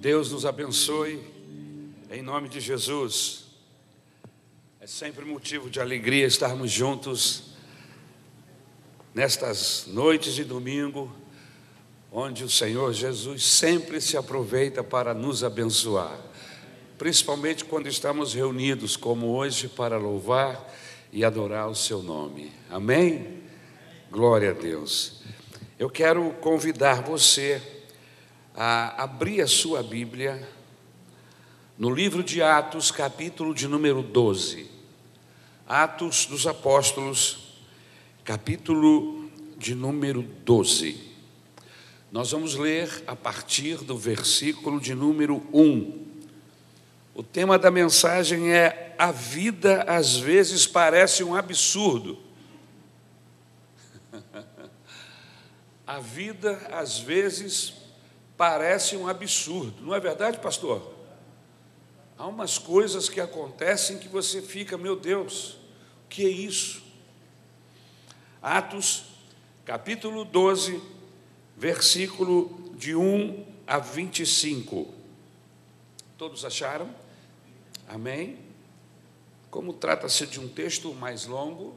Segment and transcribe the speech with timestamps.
[0.00, 1.20] Deus nos abençoe,
[2.08, 3.46] em nome de Jesus.
[4.80, 7.54] É sempre motivo de alegria estarmos juntos
[9.12, 11.12] nestas noites de domingo,
[12.12, 16.16] onde o Senhor Jesus sempre se aproveita para nos abençoar,
[16.96, 20.72] principalmente quando estamos reunidos, como hoje, para louvar
[21.12, 22.52] e adorar o Seu nome.
[22.70, 23.42] Amém?
[24.12, 25.22] Glória a Deus.
[25.76, 27.77] Eu quero convidar você
[28.60, 30.48] a abrir a sua Bíblia
[31.78, 34.68] no livro de Atos, capítulo de número 12.
[35.64, 37.54] Atos dos Apóstolos,
[38.24, 41.00] capítulo de número 12.
[42.10, 46.06] Nós vamos ler a partir do versículo de número 1.
[47.14, 52.18] O tema da mensagem é: A vida às vezes parece um absurdo.
[55.86, 57.86] a vida às vezes
[58.38, 60.94] parece um absurdo, não é verdade, pastor?
[62.16, 65.54] Há umas coisas que acontecem que você fica, meu Deus,
[66.04, 66.82] o que é isso?
[68.40, 69.06] Atos,
[69.64, 70.80] capítulo 12,
[71.56, 74.94] versículo de 1 a 25.
[76.16, 76.94] Todos acharam?
[77.88, 78.38] Amém?
[79.50, 81.76] Como trata-se de um texto mais longo,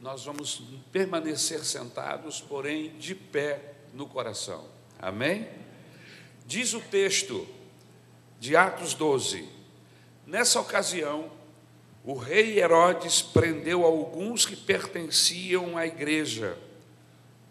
[0.00, 4.66] nós vamos permanecer sentados, porém de pé no coração.
[4.98, 5.61] Amém?
[6.52, 7.48] Diz o texto
[8.38, 9.48] de Atos 12:
[10.26, 11.30] Nessa ocasião,
[12.04, 16.58] o rei Herodes prendeu alguns que pertenciam à igreja,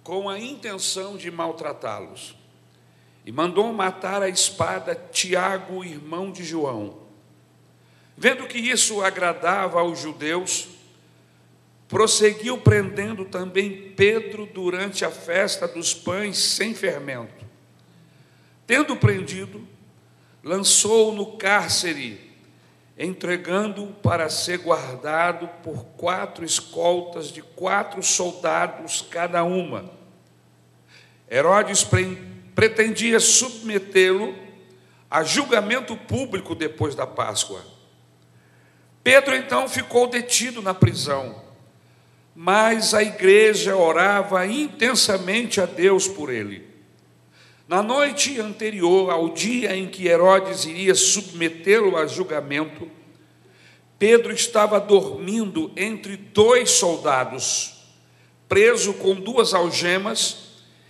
[0.03, 2.35] com a intenção de maltratá-los,
[3.25, 6.99] e mandou matar a espada Tiago, irmão de João.
[8.15, 10.67] Vendo que isso agradava aos judeus,
[11.87, 17.40] prosseguiu prendendo também Pedro durante a festa dos pães sem fermento.
[18.71, 19.67] Tendo prendido,
[20.41, 22.31] lançou-o no cárcere,
[22.97, 29.91] entregando-o para ser guardado por quatro escoltas de quatro soldados cada uma.
[31.29, 31.85] Herodes
[32.55, 34.33] pretendia submetê-lo
[35.09, 37.65] a julgamento público depois da Páscoa.
[39.03, 41.43] Pedro então ficou detido na prisão,
[42.33, 46.70] mas a igreja orava intensamente a Deus por ele.
[47.71, 52.91] Na noite anterior ao dia em que Herodes iria submetê-lo a julgamento,
[53.97, 57.87] Pedro estava dormindo entre dois soldados,
[58.49, 60.49] preso com duas algemas,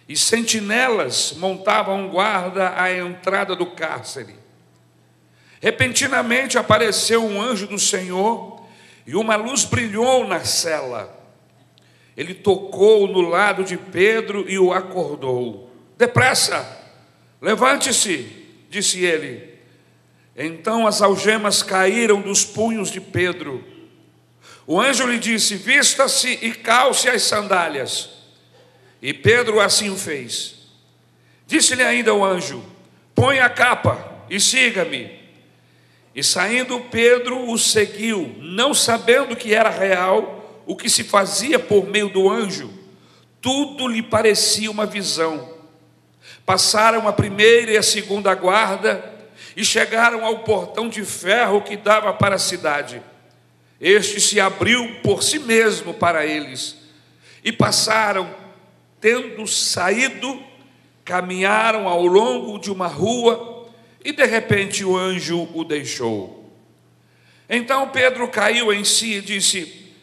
[0.09, 4.34] e sentinelas montavam guarda à entrada do cárcere.
[5.62, 8.59] Repentinamente apareceu um anjo do Senhor
[9.06, 11.16] e uma luz brilhou na cela.
[12.18, 15.70] Ele tocou no lado de Pedro e o acordou.
[16.01, 16.66] Depressa,
[17.39, 18.28] levante-se,
[18.72, 19.53] disse ele.
[20.35, 23.63] Então as algemas caíram dos punhos de Pedro.
[24.66, 28.09] O anjo lhe disse: Vista-se e calce as sandálias.
[29.00, 30.72] E Pedro assim o fez.
[31.45, 32.66] Disse-lhe ainda o anjo:
[33.13, 35.19] Põe a capa e siga-me.
[36.16, 41.85] E saindo Pedro o seguiu, não sabendo que era real o que se fazia por
[41.88, 42.73] meio do anjo.
[43.39, 45.60] Tudo lhe parecia uma visão.
[46.51, 49.09] Passaram a primeira e a segunda guarda
[49.56, 53.01] e chegaram ao portão de ferro que dava para a cidade.
[53.79, 56.75] Este se abriu por si mesmo para eles
[57.41, 58.35] e passaram,
[59.00, 60.44] tendo saído,
[61.06, 63.69] caminharam ao longo de uma rua
[64.03, 66.51] e de repente o anjo o deixou.
[67.50, 69.94] Então Pedro caiu em si e disse: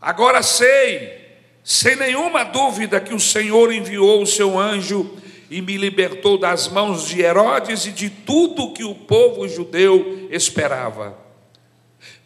[0.00, 5.18] Agora sei, sem nenhuma dúvida, que o Senhor enviou o seu anjo
[5.50, 11.16] e me libertou das mãos de Herodes e de tudo que o povo judeu esperava.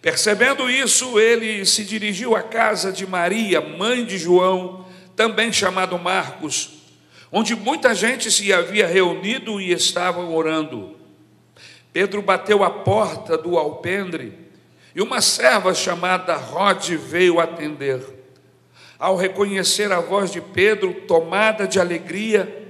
[0.01, 4.85] Percebendo isso, ele se dirigiu à casa de Maria, mãe de João,
[5.15, 6.83] também chamado Marcos,
[7.31, 10.97] onde muita gente se havia reunido e estavam orando.
[11.93, 14.33] Pedro bateu a porta do alpendre
[14.95, 18.03] e uma serva chamada Rod veio atender.
[18.99, 22.62] Ao reconhecer a voz de Pedro, tomada de alegria,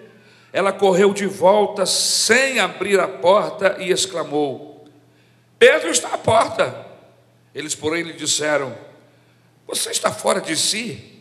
[0.53, 4.87] ela correu de volta sem abrir a porta e exclamou:
[5.59, 6.87] Pedro está à porta.
[7.55, 8.77] Eles, porém, lhe disseram:
[9.67, 11.21] Você está fora de si?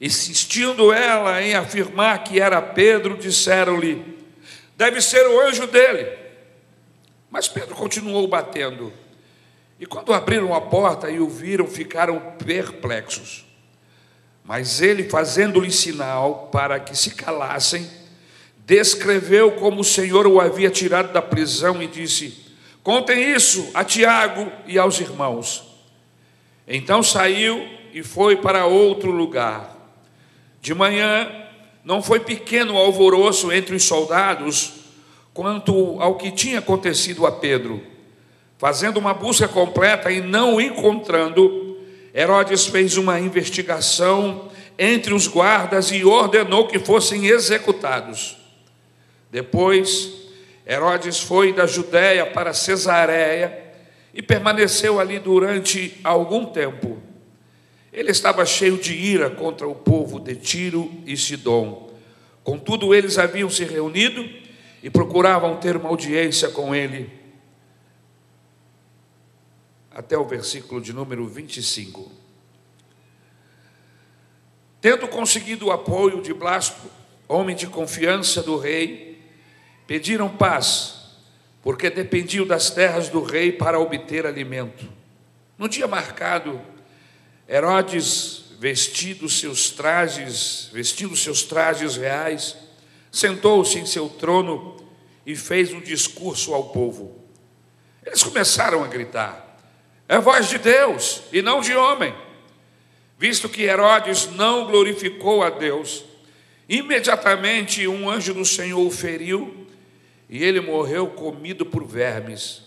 [0.00, 4.16] Insistindo ela em afirmar que era Pedro, disseram-lhe:
[4.76, 6.16] Deve ser o anjo dele.
[7.30, 8.92] Mas Pedro continuou batendo.
[9.80, 13.44] E quando abriram a porta e o viram, ficaram perplexos.
[14.44, 17.90] Mas ele, fazendo-lhe sinal para que se calassem,
[18.66, 22.44] descreveu como o Senhor o havia tirado da prisão e disse:
[22.82, 25.64] Contem isso a Tiago e aos irmãos.
[26.66, 27.64] Então saiu
[27.94, 29.72] e foi para outro lugar.
[30.60, 31.30] De manhã,
[31.84, 34.72] não foi pequeno alvoroço entre os soldados
[35.32, 37.80] quanto ao que tinha acontecido a Pedro.
[38.58, 41.78] Fazendo uma busca completa e não o encontrando,
[42.12, 48.45] Herodes fez uma investigação entre os guardas e ordenou que fossem executados.
[49.30, 50.12] Depois,
[50.66, 53.64] Herodes foi da Judéia para Cesareia
[54.12, 57.00] e permaneceu ali durante algum tempo.
[57.92, 61.90] Ele estava cheio de ira contra o povo de Tiro e Sidom.
[62.42, 64.28] Contudo, eles haviam se reunido
[64.82, 67.10] e procuravam ter uma audiência com ele.
[69.90, 72.12] Até o versículo de número 25.
[74.80, 76.88] Tendo conseguido o apoio de Blasto,
[77.26, 79.15] homem de confiança do rei,
[79.86, 80.94] pediram paz,
[81.62, 84.88] porque dependiam das terras do rei para obter alimento.
[85.58, 86.60] No dia marcado,
[87.48, 92.56] Herodes, vestido seus trajes, vestindo seus trajes reais,
[93.10, 94.76] sentou-se em seu trono
[95.24, 97.20] e fez um discurso ao povo.
[98.04, 99.58] Eles começaram a gritar:
[100.08, 102.14] É voz de Deus e não de homem.
[103.18, 106.04] Visto que Herodes não glorificou a Deus,
[106.68, 109.65] imediatamente um anjo do Senhor o feriu
[110.28, 112.62] e ele morreu comido por vermes.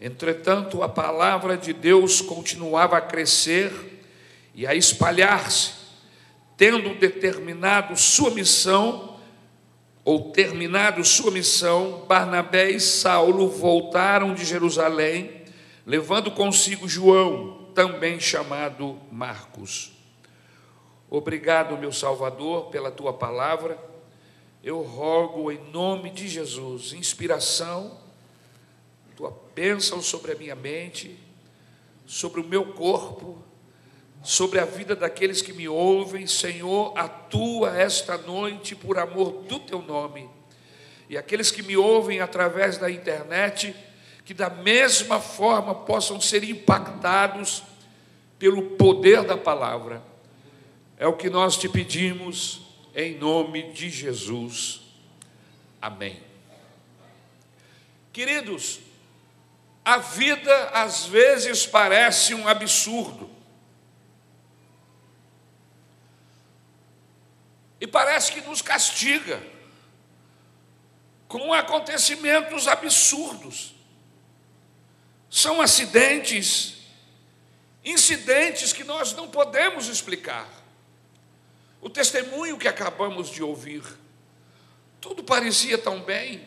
[0.00, 3.72] Entretanto, a palavra de Deus continuava a crescer
[4.54, 5.72] e a espalhar-se,
[6.56, 9.18] tendo determinado sua missão,
[10.04, 15.42] ou terminado sua missão, Barnabé e Saulo voltaram de Jerusalém,
[15.84, 19.92] levando consigo João, também chamado Marcos.
[21.10, 23.78] Obrigado, meu Salvador, pela tua palavra.
[24.62, 27.96] Eu rogo em nome de Jesus, inspiração,
[29.16, 31.16] tua bênção sobre a minha mente,
[32.04, 33.42] sobre o meu corpo,
[34.22, 36.26] sobre a vida daqueles que me ouvem.
[36.26, 40.28] Senhor, atua esta noite por amor do teu nome.
[41.08, 43.74] E aqueles que me ouvem através da internet,
[44.24, 47.62] que da mesma forma possam ser impactados
[48.38, 50.02] pelo poder da palavra.
[50.96, 52.67] É o que nós te pedimos
[52.98, 54.80] em nome de Jesus.
[55.80, 56.20] Amém.
[58.12, 58.80] Queridos,
[59.84, 63.30] a vida às vezes parece um absurdo.
[67.80, 69.40] E parece que nos castiga
[71.28, 73.76] com acontecimentos absurdos.
[75.30, 76.78] São acidentes,
[77.84, 80.58] incidentes que nós não podemos explicar.
[81.80, 83.82] O testemunho que acabamos de ouvir,
[85.00, 86.46] tudo parecia tão bem,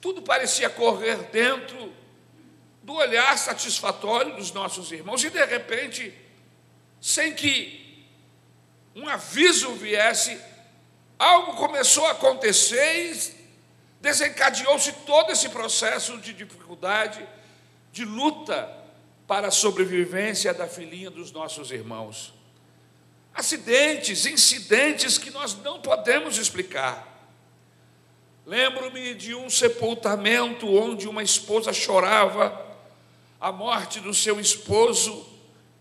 [0.00, 1.92] tudo parecia correr dentro
[2.82, 6.14] do olhar satisfatório dos nossos irmãos, e de repente,
[7.00, 8.08] sem que
[8.94, 10.40] um aviso viesse,
[11.18, 13.40] algo começou a acontecer e
[14.00, 17.24] desencadeou-se todo esse processo de dificuldade,
[17.92, 18.74] de luta
[19.26, 22.39] para a sobrevivência da filhinha dos nossos irmãos.
[23.40, 27.08] Acidentes, incidentes que nós não podemos explicar.
[28.44, 32.66] Lembro-me de um sepultamento onde uma esposa chorava
[33.40, 35.26] a morte do seu esposo,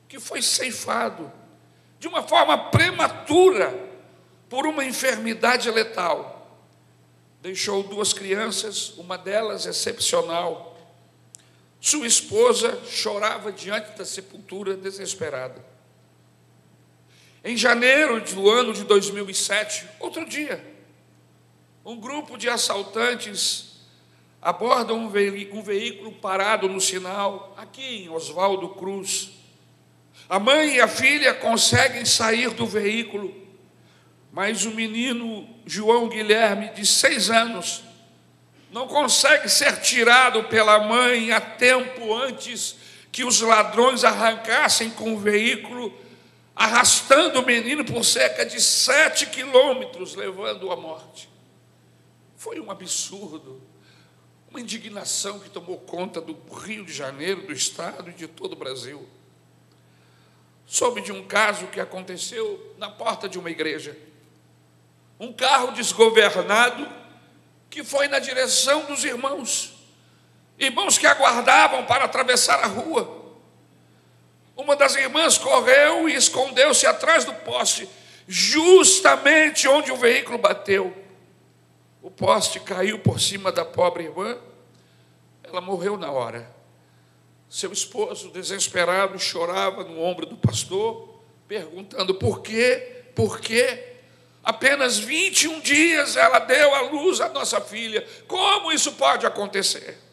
[0.07, 1.29] que foi ceifado
[1.99, 3.77] de uma forma prematura
[4.47, 6.63] por uma enfermidade letal.
[7.41, 10.79] Deixou duas crianças, uma delas excepcional.
[11.81, 15.68] Sua esposa chorava diante da sepultura desesperada.
[17.43, 20.61] Em janeiro do ano de 2007, outro dia,
[21.85, 23.79] um grupo de assaltantes
[24.41, 29.31] aborda um, veículo parado no sinal, aqui em Oswaldo Cruz.
[30.27, 33.33] A mãe e a filha conseguem sair do veículo,
[34.31, 37.83] mas o menino João Guilherme, de seis anos,
[38.71, 42.75] não consegue ser tirado pela mãe a tempo antes
[43.11, 45.91] que os ladrões arrancassem com o veículo
[46.59, 51.29] arrastando o menino por cerca de sete quilômetros, levando-o à morte.
[52.35, 53.61] Foi um absurdo,
[54.49, 58.55] uma indignação que tomou conta do Rio de Janeiro, do Estado e de todo o
[58.57, 59.07] Brasil.
[60.65, 63.97] Soube de um caso que aconteceu na porta de uma igreja.
[65.17, 66.85] Um carro desgovernado
[67.69, 69.75] que foi na direção dos irmãos,
[70.57, 73.18] irmãos que aguardavam para atravessar a rua.
[74.59, 77.87] Uma das irmãs correu e escondeu-se atrás do poste,
[78.27, 80.93] justamente onde o veículo bateu.
[82.01, 84.37] o poste caiu por cima da pobre irmã,
[85.43, 86.53] ela morreu na hora.
[87.49, 93.95] Seu esposo, desesperado, chorava no ombro do pastor, perguntando por quê, por quê.
[94.43, 98.05] Apenas 21 dias ela deu à luz a nossa filha.
[98.27, 100.08] Como isso pode acontecer?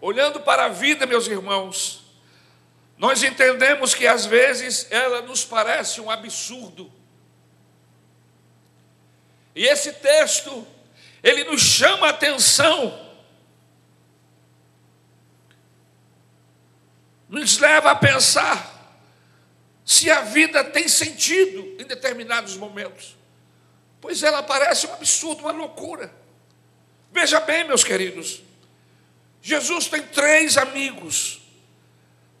[0.00, 2.04] Olhando para a vida, meus irmãos,
[2.96, 6.92] nós entendemos que às vezes ela nos parece um absurdo.
[9.54, 10.66] E esse texto,
[11.22, 13.06] ele nos chama a atenção,
[17.28, 18.78] nos leva a pensar
[19.84, 23.16] se a vida tem sentido em determinados momentos.
[24.00, 26.12] Pois ela parece um absurdo, uma loucura.
[27.10, 28.42] Veja bem, meus queridos,
[29.42, 31.40] Jesus tem três amigos,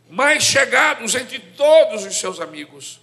[0.08, 3.00] mais chegados entre todos os seus amigos.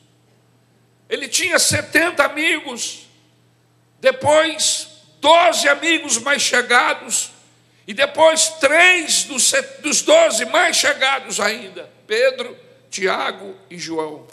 [1.10, 3.08] Ele tinha 70 amigos,
[4.00, 4.88] depois
[5.20, 7.32] doze amigos mais chegados,
[7.88, 12.58] e depois três dos, doze mais chegados ainda: Pedro,
[12.90, 14.28] Tiago e João.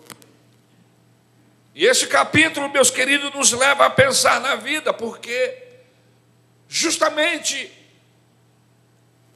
[1.75, 5.57] E esse capítulo, meus queridos, nos leva a pensar na vida, porque
[6.69, 7.71] justamente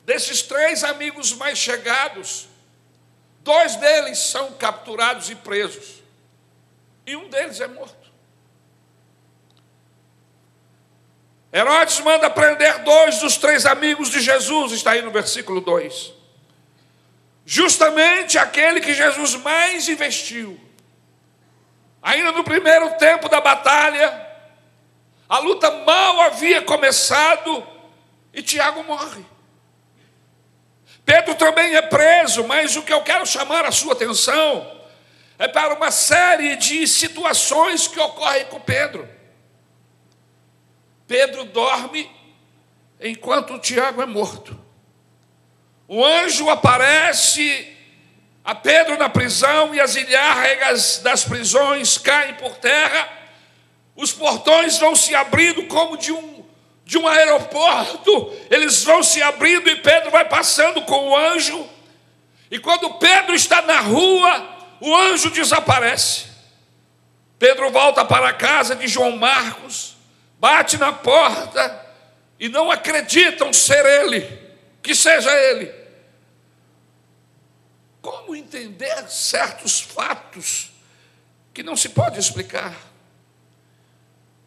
[0.07, 2.49] desses três amigos mais chegados,
[3.41, 6.03] dois deles são capturados e presos,
[7.07, 8.07] e um deles é morto.
[11.53, 16.17] Herodes manda prender dois dos três amigos de Jesus, está aí no versículo 2
[17.47, 20.61] justamente aquele que Jesus mais investiu.
[22.03, 24.27] Ainda no primeiro tempo da batalha,
[25.29, 27.65] a luta mal havia começado
[28.35, 29.25] e Tiago morre.
[31.07, 34.77] Pedro também é preso, mas o que eu quero chamar a sua atenção
[35.39, 39.09] é para uma série de situações que ocorrem com Pedro.
[41.07, 42.11] Pedro dorme
[43.01, 44.61] enquanto Tiago é morto.
[45.87, 47.73] O anjo aparece
[48.45, 53.09] a Pedro na prisão e as ilhargas das prisões caem por terra.
[53.95, 56.36] Os portões vão se abrindo como de um,
[56.87, 61.69] de um aeroporto, eles vão se abrindo e Pedro vai passando com o anjo.
[62.49, 66.26] E quando Pedro está na rua, o anjo desaparece.
[67.40, 69.97] Pedro volta para a casa de João Marcos,
[70.38, 71.85] bate na porta
[72.38, 74.40] e não acreditam ser ele
[74.81, 75.75] que seja ele.
[78.00, 80.71] Como entender certos fatos
[81.52, 82.76] que não se pode explicar?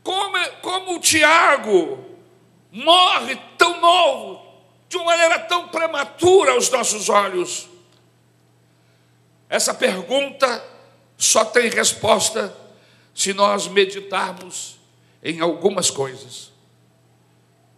[0.01, 2.08] Como, como o Tiago
[2.71, 4.45] morre tão novo,
[4.87, 7.67] de uma maneira tão prematura aos nossos olhos?
[9.49, 10.63] Essa pergunta
[11.17, 12.55] só tem resposta
[13.13, 14.79] se nós meditarmos
[15.23, 16.51] em algumas coisas.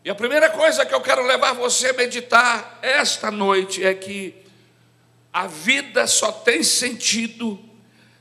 [0.04, 4.36] E a primeira coisa que eu quero levar você a meditar esta noite é que
[5.32, 7.60] a vida só tem sentido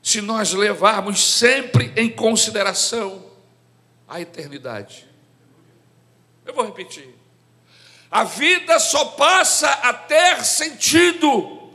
[0.03, 3.27] se nós levarmos sempre em consideração
[4.07, 5.10] a eternidade.
[6.51, 7.09] Eu vou repetir.
[8.11, 11.71] A vida só passa a ter sentido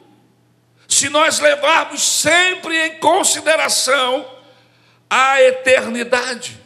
[0.86, 4.30] se nós levarmos sempre em consideração
[5.10, 6.60] a eternidade.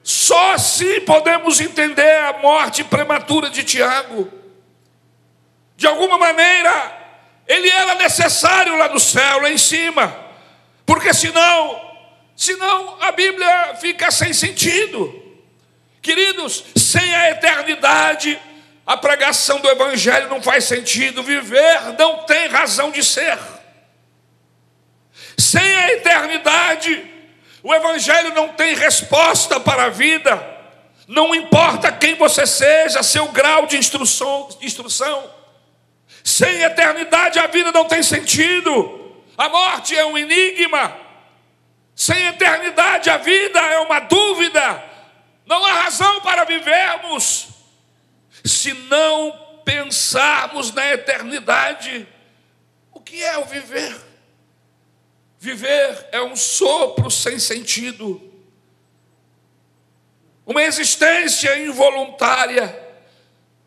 [0.00, 4.32] Só assim podemos entender a morte prematura de Tiago.
[5.76, 10.16] De alguma maneira, ele era necessário lá no céu, lá em cima,
[10.86, 11.80] porque senão,
[12.36, 15.31] senão a Bíblia fica sem sentido.
[16.02, 18.38] Queridos, sem a eternidade,
[18.84, 23.38] a pregação do Evangelho não faz sentido, viver não tem razão de ser.
[25.38, 27.08] Sem a eternidade,
[27.62, 30.44] o Evangelho não tem resposta para a vida,
[31.06, 35.30] não importa quem você seja, seu grau de instrução, instrução.
[36.24, 40.96] Sem eternidade a vida não tem sentido, a morte é um enigma,
[41.94, 44.91] sem eternidade a vida é uma dúvida,
[45.52, 47.48] não há razão para vivermos
[48.42, 52.08] se não pensarmos na eternidade.
[52.90, 53.94] O que é o viver?
[55.38, 58.32] Viver é um sopro sem sentido,
[60.46, 62.80] uma existência involuntária.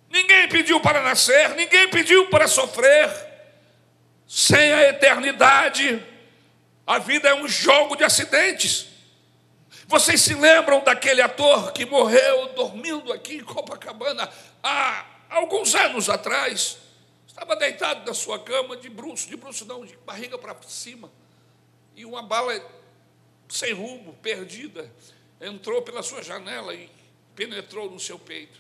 [0.10, 3.12] Ninguém pediu para nascer, ninguém pediu para sofrer.
[4.28, 6.04] Sem a eternidade,
[6.88, 8.95] a vida é um jogo de acidentes.
[9.88, 14.30] Vocês se lembram daquele ator que morreu dormindo aqui em Copacabana
[14.64, 16.78] há alguns anos atrás?
[17.28, 21.12] Estava deitado na sua cama, de bruxo, de bruxo não, de barriga para cima
[21.96, 22.60] e uma bala
[23.48, 24.92] sem rumo, perdida.
[25.40, 26.90] entrou pela sua janela e
[27.36, 28.60] penetrou no seu peito.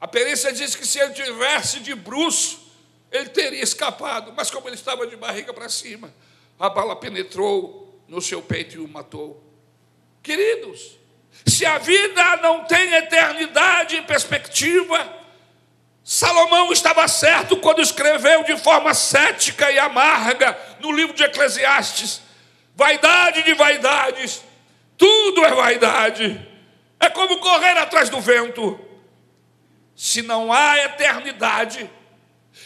[0.00, 2.70] A perícia diz que se ele tivesse de bruço,
[3.10, 6.12] ele teria escapado, mas como ele estava de barriga para cima,
[6.58, 9.49] a bala penetrou no seu peito e o matou.
[10.22, 10.98] Queridos,
[11.46, 15.20] se a vida não tem eternidade em perspectiva,
[16.04, 22.20] Salomão estava certo quando escreveu de forma cética e amarga no livro de Eclesiastes:
[22.74, 24.42] vaidade de vaidades,
[24.96, 26.48] tudo é vaidade,
[26.98, 28.78] é como correr atrás do vento.
[29.96, 31.90] Se não há eternidade,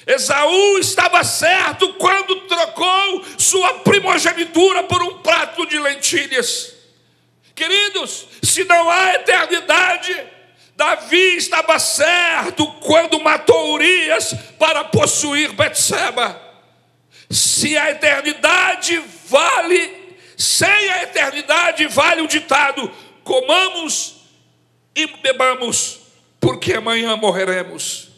[0.07, 6.74] Esaú estava certo quando trocou sua primogenitura por um prato de lentilhas.
[7.55, 10.27] Queridos, se não há eternidade,
[10.77, 16.41] Davi estava certo quando matou Urias para possuir Betseba.
[17.31, 22.91] Se a eternidade vale, sem a eternidade vale o ditado:
[23.23, 24.17] comamos
[24.95, 26.01] e bebamos,
[26.41, 28.09] porque amanhã morreremos.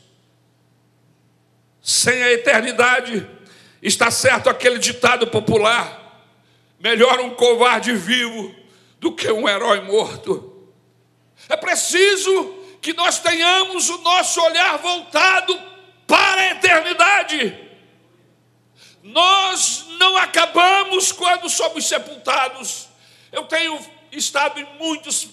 [1.83, 3.29] Sem a eternidade,
[3.83, 6.27] está certo aquele ditado popular:
[6.81, 8.66] melhor um covarde vivo
[9.07, 10.69] do que um herói morto.
[11.49, 15.57] É preciso que nós tenhamos o nosso olhar voltado
[16.09, 17.71] para a eternidade.
[19.05, 22.89] Nós não acabamos quando somos sepultados.
[23.31, 23.79] Eu tenho
[24.11, 25.29] estado em muitos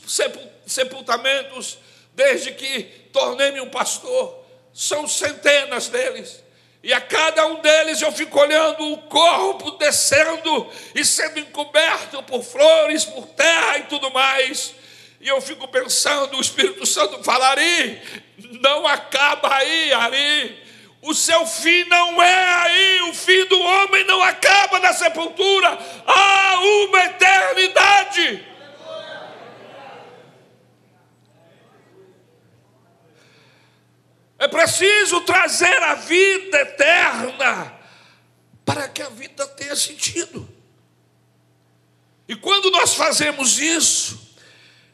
[0.67, 1.79] sepultamentos
[2.13, 4.45] desde que tornei-me um pastor.
[4.71, 6.42] São centenas deles.
[6.83, 12.43] E a cada um deles eu fico olhando o corpo descendo e sendo encoberto por
[12.43, 14.75] flores, por terra e tudo mais.
[15.21, 18.01] E eu fico pensando, o Espírito Santo fala, Ari,
[18.59, 20.61] não acaba aí, Ari.
[21.01, 26.59] O seu fim não é aí, o fim do homem não acaba na sepultura, há
[26.59, 28.52] uma eternidade.
[34.43, 37.79] É preciso trazer a vida eterna
[38.65, 40.45] para que a vida tenha sentido.
[42.27, 44.35] E quando nós fazemos isso,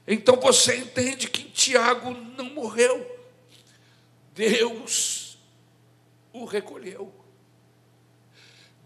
[0.07, 3.03] então você entende que Tiago não morreu.
[4.35, 5.39] Deus
[6.31, 7.11] o recolheu.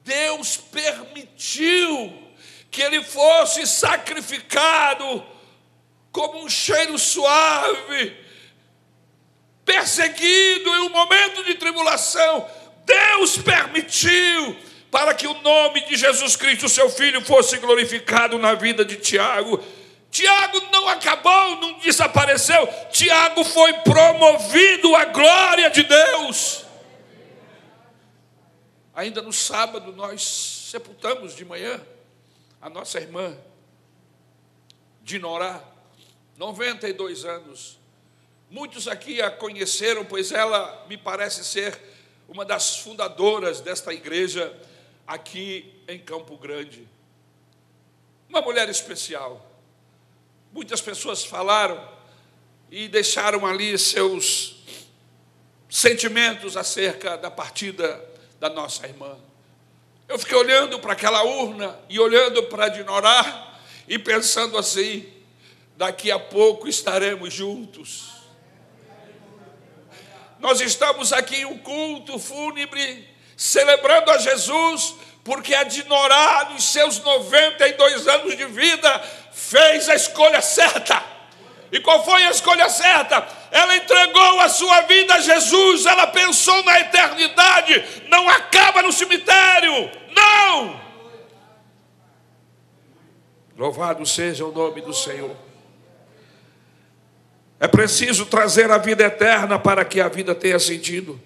[0.02, 2.32] Deus permitiu
[2.72, 5.26] que ele fosse sacrificado
[6.10, 8.23] como um cheiro suave,
[9.66, 12.48] perseguido em um momento de tribulação.
[12.86, 14.58] Deus permitiu
[14.92, 19.64] para que o nome de Jesus Cristo, seu Filho, fosse glorificado na vida de Tiago.
[20.12, 22.68] Tiago não acabou, não desapareceu.
[22.92, 26.64] Tiago foi promovido à glória de Deus.
[28.94, 30.22] Ainda no sábado nós
[30.70, 31.82] sepultamos de manhã
[32.62, 33.36] a nossa irmã
[35.04, 35.62] Dinorá,
[36.38, 37.78] 92 anos.
[38.54, 41.78] Muitos aqui a conheceram, pois ela me parece ser
[42.30, 44.56] uma das fundadoras desta igreja
[45.06, 46.88] aqui em Campo Grande.
[48.30, 49.54] Uma mulher especial
[50.54, 51.84] Muitas pessoas falaram
[52.70, 54.58] e deixaram ali seus
[55.68, 58.00] sentimentos acerca da partida
[58.40, 59.18] da nossa irmã.
[60.08, 65.12] Eu fiquei olhando para aquela urna e olhando para Dinorá e pensando assim:
[65.76, 68.23] daqui a pouco estaremos juntos.
[70.44, 77.00] Nós estamos aqui em um culto fúnebre, celebrando a Jesus, porque a Dinorá, nos seus
[77.00, 79.00] 92 anos de vida,
[79.32, 81.02] fez a escolha certa.
[81.72, 83.26] E qual foi a escolha certa?
[83.52, 89.90] Ela entregou a sua vida a Jesus, ela pensou na eternidade, não acaba no cemitério,
[90.12, 90.82] não!
[93.58, 95.53] Louvado seja o nome do Senhor.
[97.64, 101.18] É preciso trazer a vida eterna para que a vida tenha sentido.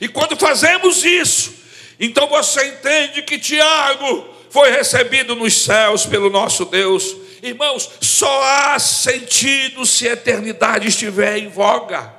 [0.00, 1.54] E quando fazemos isso,
[2.00, 8.78] então você entende que Tiago foi recebido nos céus pelo nosso Deus Irmãos, só há
[8.78, 12.14] sentido se a eternidade estiver em voga.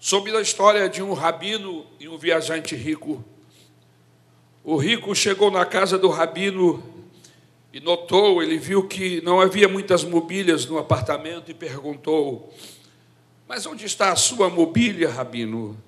[0.00, 3.24] Soube da história de um rabino e um viajante rico.
[4.64, 6.82] O rico chegou na casa do rabino
[7.72, 12.52] e notou, ele viu que não havia muitas mobílias no apartamento e perguntou:
[13.48, 15.80] Mas onde está a sua mobília, rabino?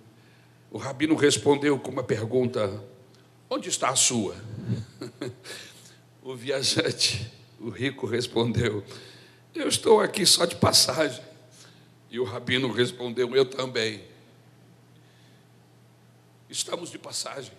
[0.70, 2.82] O rabino respondeu com uma pergunta:
[3.50, 4.34] Onde está a sua?
[6.26, 8.82] O viajante, o rico, respondeu:
[9.54, 11.22] Eu estou aqui só de passagem.
[12.10, 14.02] E o rabino respondeu: Eu também.
[16.48, 17.52] Estamos de passagem.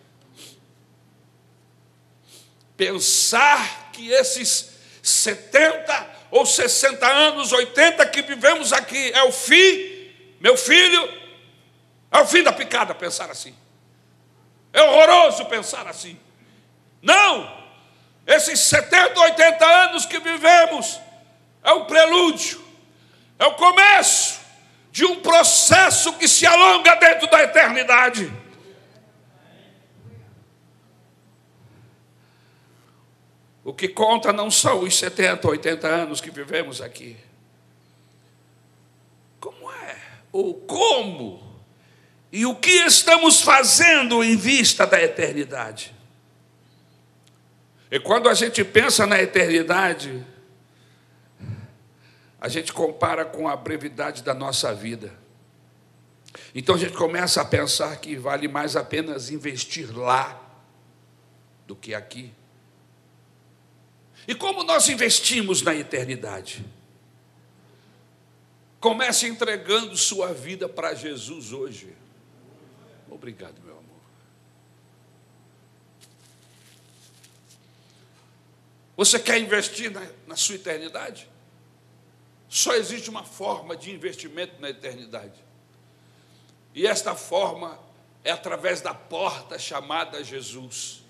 [2.75, 10.57] Pensar que esses 70 ou 60 anos, 80 que vivemos aqui, é o fim, meu
[10.57, 11.09] filho,
[12.11, 13.55] é o fim da picada pensar assim.
[14.73, 16.19] É horroroso pensar assim.
[17.01, 17.65] Não!
[18.27, 20.99] Esses 70, 80 anos que vivemos
[21.63, 22.61] é o prelúdio,
[23.39, 24.39] é o começo
[24.91, 28.31] de um processo que se alonga dentro da eternidade.
[33.65, 37.17] O que conta não são os 70, 80 anos que vivemos aqui.
[39.39, 39.97] Como é?
[40.31, 41.43] Ou como?
[42.31, 45.95] E o que estamos fazendo em vista da eternidade?
[47.89, 50.23] E quando a gente pensa na eternidade,
[52.39, 55.11] a gente compara com a brevidade da nossa vida.
[56.53, 60.39] Então a gente começa a pensar que vale mais apenas investir lá
[61.65, 62.31] do que aqui.
[64.27, 66.65] E como nós investimos na eternidade?
[68.79, 71.95] Comece entregando sua vida para Jesus hoje.
[73.09, 73.85] Obrigado, meu amor.
[78.97, 81.27] Você quer investir na, na sua eternidade?
[82.47, 85.43] Só existe uma forma de investimento na eternidade.
[86.73, 87.79] E esta forma
[88.23, 91.04] é através da porta chamada Jesus.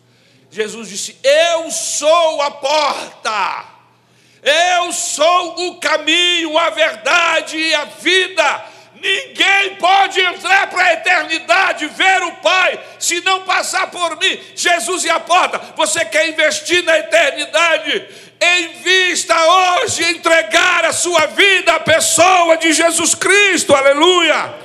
[0.55, 3.65] Jesus disse: Eu sou a porta,
[4.41, 8.65] eu sou o caminho, a verdade e a vida.
[8.95, 14.39] Ninguém pode entrar para a eternidade, ver o Pai, se não passar por mim.
[14.55, 15.59] Jesus e a porta.
[15.75, 18.07] Você quer investir na eternidade?
[18.61, 23.75] Invista hoje entregar a sua vida à pessoa de Jesus Cristo.
[23.75, 24.55] Aleluia.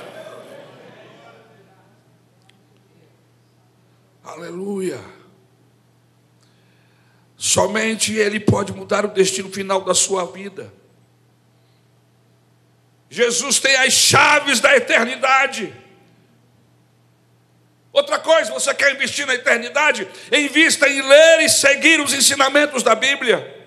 [4.23, 5.20] Aleluia.
[7.41, 10.71] Somente Ele pode mudar o destino final da sua vida.
[13.09, 15.73] Jesus tem as chaves da eternidade.
[17.91, 20.07] Outra coisa, você quer investir na eternidade?
[20.31, 23.59] Invista em ler e seguir os ensinamentos da Bíblia.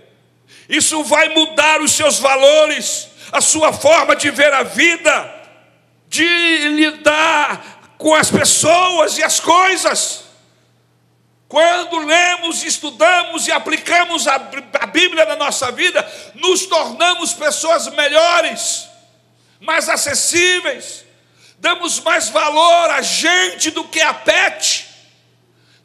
[0.68, 5.34] Isso vai mudar os seus valores, a sua forma de ver a vida,
[6.06, 6.28] de
[6.68, 10.23] lidar com as pessoas e as coisas.
[11.48, 18.88] Quando lemos, estudamos e aplicamos a, Bíblia na nossa vida, nos tornamos pessoas melhores,
[19.60, 21.04] mais acessíveis,
[21.58, 24.88] damos mais valor a gente do que a pet.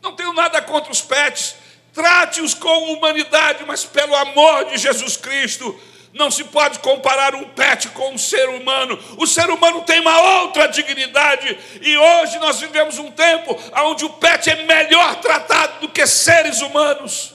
[0.01, 1.55] Não tenho nada contra os pets,
[1.93, 5.79] trate-os com humanidade, mas pelo amor de Jesus Cristo,
[6.13, 8.97] não se pode comparar um pet com um ser humano.
[9.17, 11.57] O ser humano tem uma outra dignidade.
[11.81, 16.61] E hoje nós vivemos um tempo onde o pet é melhor tratado do que seres
[16.61, 17.33] humanos.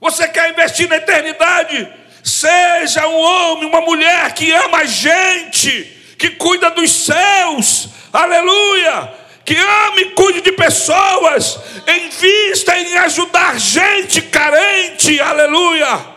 [0.00, 1.92] Você quer investir na eternidade?
[2.24, 7.88] Seja um homem, uma mulher que ama a gente, que cuida dos céus.
[8.12, 9.22] Aleluia!
[9.44, 16.11] que ame e cuide de pessoas, invista em ajudar gente carente, aleluia.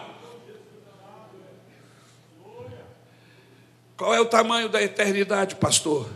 [3.98, 6.10] Qual é o tamanho da eternidade, pastor?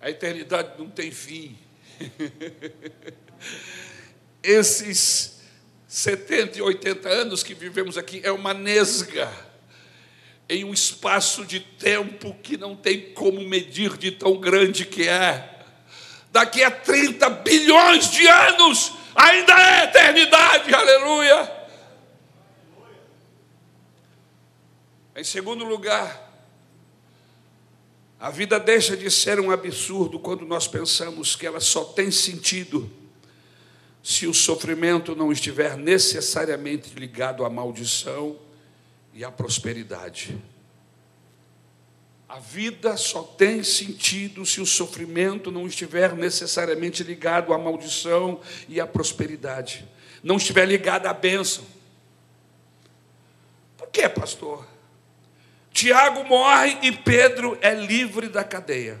[0.00, 1.56] A eternidade não tem fim.
[4.42, 5.40] Esses
[5.86, 9.32] 70 e 80 anos que vivemos aqui é uma nesga
[10.48, 15.58] em um espaço de tempo que não tem como medir de tão grande que é.
[16.30, 21.55] Daqui a 30 bilhões de anos ainda é eternidade, aleluia.
[25.16, 26.30] Em segundo lugar,
[28.20, 32.90] a vida deixa de ser um absurdo quando nós pensamos que ela só tem sentido
[34.02, 38.38] se o sofrimento não estiver necessariamente ligado à maldição
[39.14, 40.38] e à prosperidade.
[42.28, 48.78] A vida só tem sentido se o sofrimento não estiver necessariamente ligado à maldição e
[48.78, 49.88] à prosperidade,
[50.22, 51.64] não estiver ligado à bênção.
[53.78, 54.75] Por que, pastor?
[55.76, 58.98] Tiago morre e Pedro é livre da cadeia.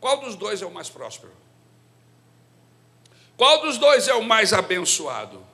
[0.00, 1.32] Qual dos dois é o mais próspero?
[3.36, 5.46] Qual dos dois é o mais abençoado?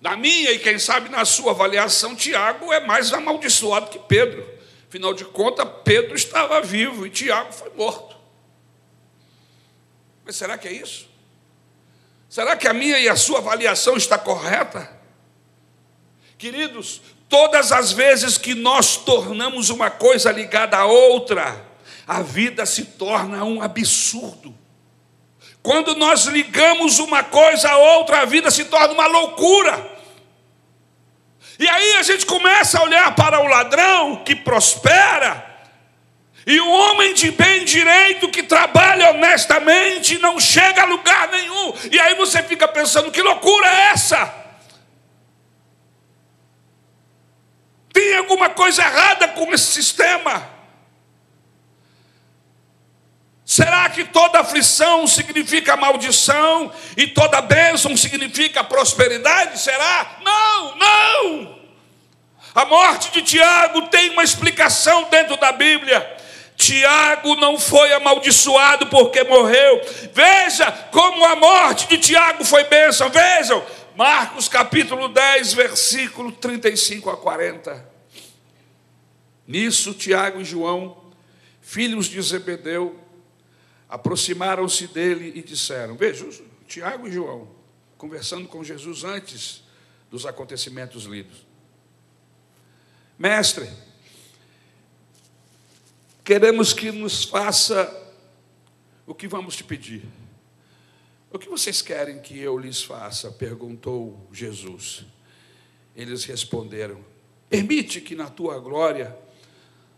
[0.00, 4.44] Na minha e quem sabe na sua avaliação, Tiago é mais amaldiçoado que Pedro.
[4.88, 8.16] Afinal de contas, Pedro estava vivo e Tiago foi morto.
[10.24, 11.08] Mas será que é isso?
[12.28, 14.98] Será que a minha e a sua avaliação está correta?
[16.36, 21.62] Queridos, Todas as vezes que nós tornamos uma coisa ligada à outra,
[22.06, 24.54] a vida se torna um absurdo.
[25.62, 29.98] Quando nós ligamos uma coisa a outra, a vida se torna uma loucura.
[31.58, 35.44] E aí a gente começa a olhar para o ladrão que prospera,
[36.46, 41.74] e o homem de bem direito que trabalha honestamente não chega a lugar nenhum.
[41.92, 44.47] E aí você fica pensando: que loucura é essa?
[47.98, 50.48] Tem alguma coisa errada com esse sistema?
[53.44, 59.58] Será que toda aflição significa maldição e toda bênção significa prosperidade?
[59.58, 60.18] Será?
[60.22, 61.58] Não, não!
[62.54, 66.18] A morte de Tiago tem uma explicação dentro da Bíblia.
[66.56, 69.82] Tiago não foi amaldiçoado porque morreu.
[70.12, 73.10] Veja como a morte de Tiago foi bênção.
[73.10, 73.60] Vejam,
[73.96, 77.87] Marcos capítulo 10, versículo 35 a 40.
[79.48, 81.10] Nisso, Tiago e João,
[81.62, 83.00] filhos de Zebedeu,
[83.88, 86.28] aproximaram-se dele e disseram: Veja,
[86.66, 87.48] Tiago e João,
[87.96, 89.64] conversando com Jesus antes
[90.10, 91.46] dos acontecimentos lidos.
[93.18, 93.70] Mestre,
[96.22, 97.90] queremos que nos faça
[99.06, 100.04] o que vamos te pedir.
[101.30, 103.30] O que vocês querem que eu lhes faça?
[103.30, 105.06] perguntou Jesus.
[105.96, 107.02] Eles responderam:
[107.48, 109.16] Permite que na tua glória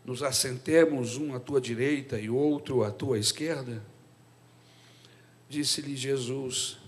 [0.04, 3.82] nos assentemos um à tua direita e outro à tua esquerda?
[5.48, 6.78] Disse-lhe Jesus: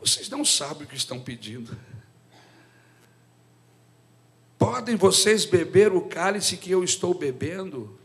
[0.00, 1.76] Vocês não sabem o que estão pedindo.
[4.58, 7.98] Podem vocês beber o cálice que eu estou bebendo?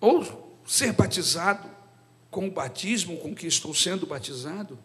[0.00, 1.68] Ou ser batizado
[2.30, 4.78] com o batismo com que estou sendo batizado?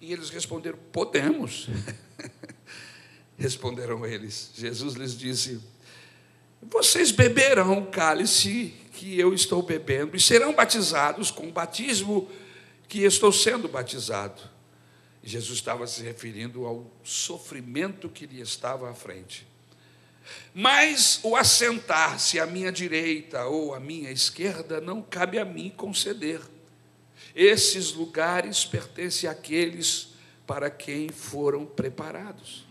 [0.00, 1.68] E eles responderam: Podemos.
[3.38, 4.50] Responderam eles.
[4.54, 5.60] Jesus lhes disse:
[6.62, 12.30] vocês beberão o cálice que eu estou bebendo e serão batizados com o batismo
[12.88, 14.40] que estou sendo batizado.
[15.24, 19.46] Jesus estava se referindo ao sofrimento que lhe estava à frente.
[20.54, 26.40] Mas o assentar-se à minha direita ou à minha esquerda não cabe a mim conceder.
[27.34, 30.08] Esses lugares pertencem àqueles
[30.46, 32.64] para quem foram preparados.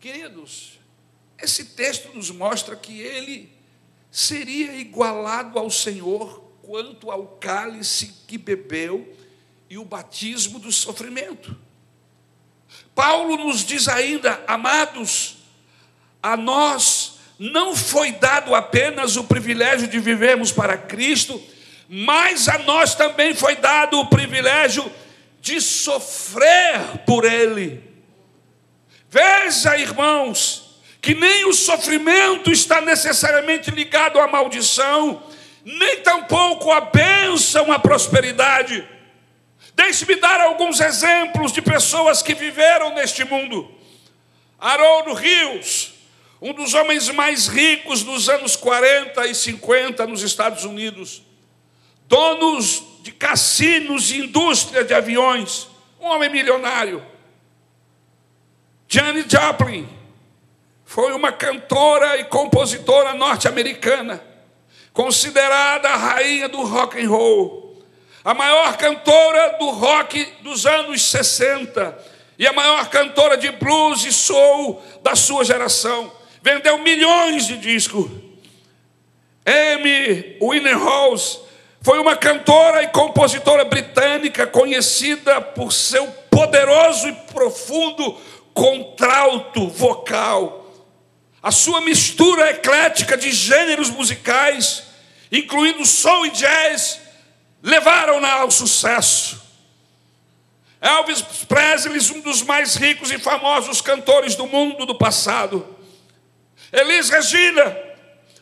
[0.00, 0.81] Queridos,
[1.42, 3.52] esse texto nos mostra que ele
[4.10, 9.16] seria igualado ao Senhor quanto ao cálice que bebeu
[9.68, 11.56] e o batismo do sofrimento.
[12.94, 15.38] Paulo nos diz ainda, amados,
[16.22, 21.42] a nós não foi dado apenas o privilégio de vivermos para Cristo,
[21.88, 24.90] mas a nós também foi dado o privilégio
[25.40, 27.82] de sofrer por Ele.
[29.10, 30.61] Veja, irmãos,
[31.02, 35.20] que nem o sofrimento está necessariamente ligado à maldição,
[35.64, 38.88] nem tampouco a bênção, a prosperidade.
[39.74, 43.68] Deixe-me dar alguns exemplos de pessoas que viveram neste mundo.
[44.60, 45.92] Haroldo Rios,
[46.40, 51.24] um dos homens mais ricos dos anos 40 e 50 nos Estados Unidos,
[52.06, 55.66] donos de cassinos e indústria de aviões,
[56.00, 57.04] um homem milionário.
[58.86, 60.01] Janis Joplin,
[60.92, 64.22] foi uma cantora e compositora norte-americana,
[64.92, 67.82] considerada a rainha do rock and roll,
[68.22, 71.98] a maior cantora do rock dos anos 60
[72.38, 76.12] e a maior cantora de blues e soul da sua geração.
[76.42, 78.10] Vendeu milhões de discos.
[79.46, 81.38] Amy Winehouse
[81.80, 88.14] foi uma cantora e compositora britânica conhecida por seu poderoso e profundo
[88.52, 90.61] contralto vocal
[91.42, 94.84] a sua mistura eclética de gêneros musicais,
[95.30, 97.00] incluindo soul e jazz,
[97.60, 99.42] levaram-na ao sucesso.
[100.80, 105.76] Elvis Presley, um dos mais ricos e famosos cantores do mundo do passado.
[106.72, 107.76] Elis Regina,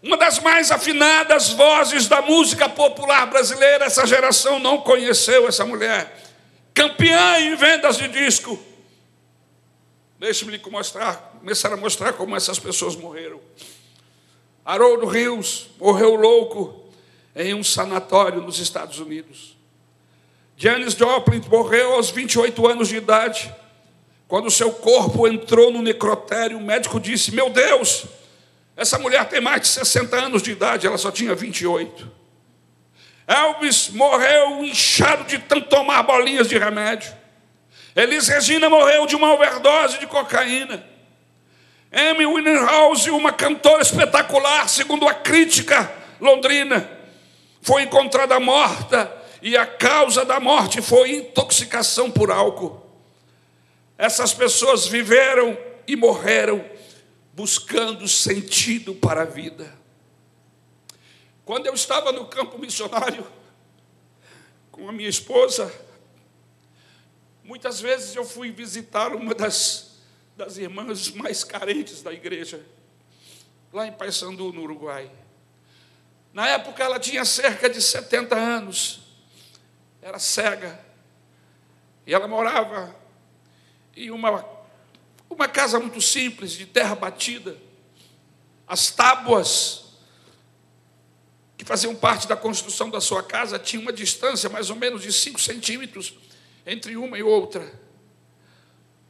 [0.03, 3.87] uma das mais afinadas vozes da música popular brasileira.
[3.87, 6.19] Essa geração não conheceu essa mulher.
[6.73, 8.59] Campeã em vendas de disco.
[10.19, 13.41] Deixe-me mostrar começaram a mostrar como essas pessoas morreram.
[14.63, 16.85] Haroldo Rios morreu louco
[17.35, 19.57] em um sanatório nos Estados Unidos.
[20.55, 23.53] Janis Joplin morreu aos 28 anos de idade.
[24.29, 28.05] Quando seu corpo entrou no necrotério, o médico disse: Meu Deus,
[28.77, 32.21] essa mulher tem mais de 60 anos de idade, ela só tinha 28.
[33.27, 37.11] Elvis morreu inchado de tanto tomar bolinhas de remédio.
[37.97, 40.91] Elis Regina morreu de uma overdose de cocaína.
[41.93, 46.89] Amy Winehouse, uma cantora espetacular, segundo a crítica londrina,
[47.61, 52.87] foi encontrada morta e a causa da morte foi intoxicação por álcool.
[53.99, 56.65] Essas pessoas viveram e morreram
[57.33, 59.75] buscando sentido para a vida.
[61.45, 63.27] Quando eu estava no campo missionário
[64.71, 65.73] com a minha esposa,
[67.43, 69.90] muitas vezes eu fui visitar uma das,
[70.41, 72.65] das irmãs mais carentes da igreja,
[73.71, 75.11] lá em Paysandu, no Uruguai.
[76.33, 79.01] Na época ela tinha cerca de 70 anos,
[80.01, 80.83] era cega,
[82.07, 82.97] e ela morava
[83.95, 84.43] em uma,
[85.29, 87.55] uma casa muito simples, de terra batida.
[88.67, 89.91] As tábuas
[91.59, 95.13] que faziam parte da construção da sua casa tinham uma distância mais ou menos de
[95.13, 96.15] 5 centímetros
[96.65, 97.90] entre uma e outra.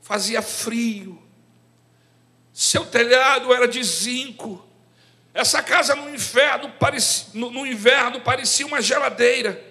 [0.02, 1.22] Fazia frio.
[2.52, 4.66] Seu telhado era de zinco.
[5.32, 9.62] Essa casa no inverno, parecia, no, no inverno parecia uma geladeira.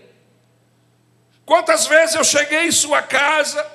[1.46, 3.65] Quantas vezes eu cheguei em sua casa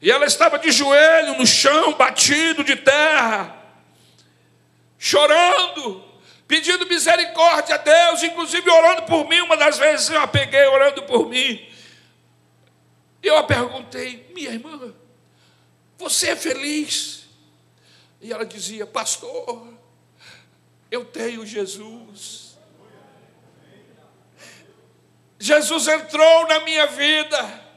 [0.00, 3.54] e ela estava de joelho no chão, batido de terra,
[4.98, 6.02] chorando,
[6.48, 9.40] pedindo misericórdia a Deus, inclusive orando por mim.
[9.42, 11.68] Uma das vezes eu a peguei orando por mim.
[13.22, 14.94] Eu a perguntei, minha irmã,
[16.00, 17.26] você é feliz?
[18.20, 19.68] E ela dizia, pastor,
[20.90, 22.58] eu tenho Jesus.
[25.38, 27.70] Jesus entrou na minha vida.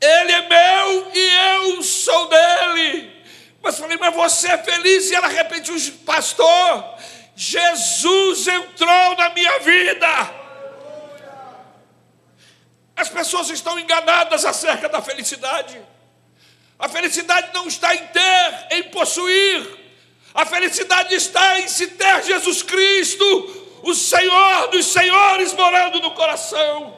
[0.00, 3.24] Ele é meu e eu sou dele.
[3.62, 5.10] Mas falei, mas você é feliz?
[5.10, 6.96] E ela repetiu, pastor,
[7.36, 10.40] Jesus entrou na minha vida.
[12.96, 15.80] As pessoas estão enganadas acerca da felicidade.
[16.80, 19.78] A felicidade não está em ter, em possuir.
[20.32, 26.96] A felicidade está em se ter Jesus Cristo, o Senhor dos Senhores, morando no coração.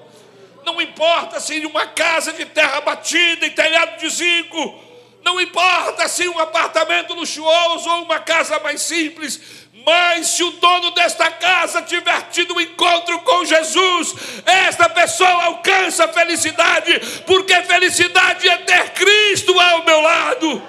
[0.64, 4.80] Não importa se uma casa de terra batida e telhado de zinco,
[5.24, 9.40] não importa se um apartamento luxuoso ou uma casa mais simples,
[9.84, 14.14] mas se o dono desta casa tiver tido um encontro com Jesus,
[14.44, 20.62] esta pessoa alcança felicidade, porque felicidade é ter Cristo ao meu lado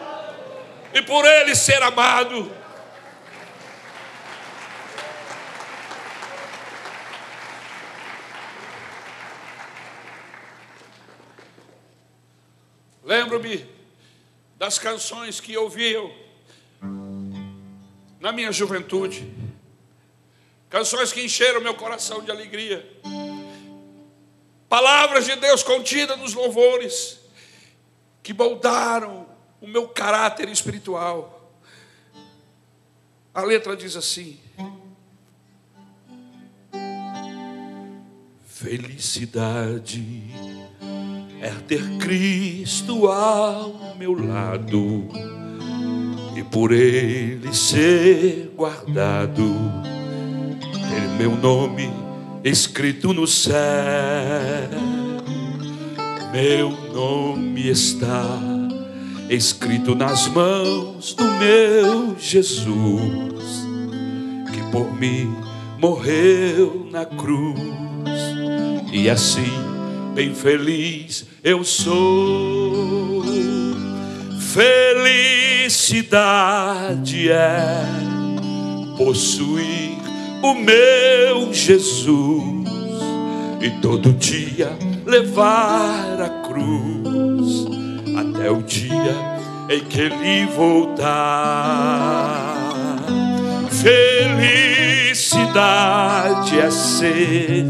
[0.94, 2.52] e por Ele ser amado.
[13.04, 13.70] Lembro-me
[14.56, 16.23] das canções que ouviam
[18.24, 19.30] na minha juventude,
[20.70, 22.90] canções que encheram meu coração de alegria,
[24.70, 27.20] palavras de Deus contidas nos louvores,
[28.24, 29.28] que moldaram
[29.60, 31.54] o meu caráter espiritual.
[33.34, 34.40] A letra diz assim:
[38.46, 40.24] Felicidade
[41.42, 45.10] é ter Cristo ao meu lado
[46.44, 49.56] e por Ele ser guardado,
[50.62, 51.90] ter meu nome
[52.44, 53.54] escrito no céu,
[56.34, 58.40] meu nome está
[59.30, 62.68] escrito nas mãos do meu Jesus,
[64.52, 65.34] que por mim
[65.80, 67.58] morreu na cruz,
[68.92, 69.52] e assim,
[70.14, 73.63] bem feliz eu sou.
[74.54, 77.84] Felicidade é
[78.96, 79.98] possuir
[80.44, 82.44] o meu Jesus
[83.60, 87.66] e todo dia levar a cruz
[88.16, 89.40] até o dia
[89.72, 92.54] em que ele voltar.
[93.72, 97.66] Felicidade é ser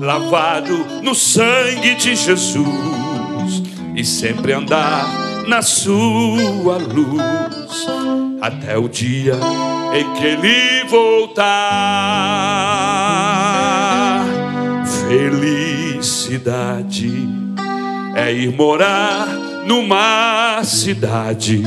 [0.00, 3.62] lavado no sangue de Jesus
[3.94, 7.86] e sempre andar na sua luz
[8.40, 9.38] até o dia
[9.94, 11.46] em que ele voltar.
[15.08, 16.48] Felicidade
[18.14, 19.28] é ir morar
[19.66, 21.62] numa cidade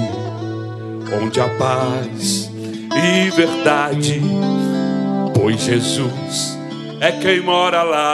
[1.21, 2.51] onde há paz
[2.93, 4.21] e verdade,
[5.33, 6.59] pois Jesus
[6.99, 8.09] é quem mora lá.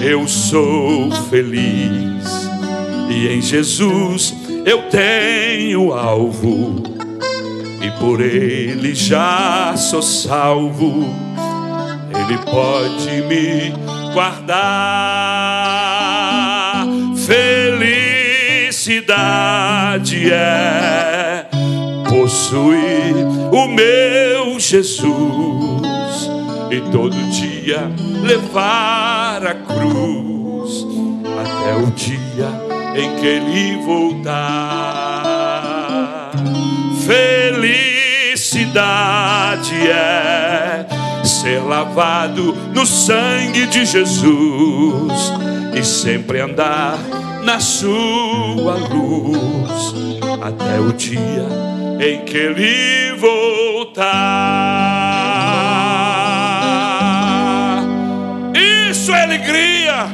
[0.00, 2.13] Eu sou feliz
[3.08, 4.34] e em Jesus
[4.64, 6.82] eu tenho alvo,
[7.82, 11.04] e por Ele já sou salvo.
[12.10, 13.72] Ele pode me
[14.14, 15.04] guardar.
[18.74, 21.46] Felicidade é
[22.08, 23.14] possuir
[23.52, 26.30] o meu Jesus
[26.70, 27.90] e todo dia
[28.22, 30.86] levar a cruz
[31.38, 32.63] até o dia
[32.94, 34.74] em que ele voltar.
[38.34, 40.86] Felicidade é
[41.24, 45.32] ser lavado no sangue de Jesus
[45.74, 46.96] e sempre andar
[47.42, 49.94] na sua luz
[50.42, 51.46] até o dia
[52.00, 54.04] em que ele voltar.
[58.90, 60.06] Isso é alegria,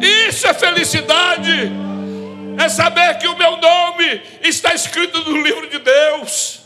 [0.00, 1.70] isso é felicidade,
[2.58, 6.60] é saber que o meu nome está escrito no livro de Deus.